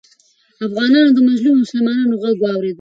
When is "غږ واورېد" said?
2.21-2.69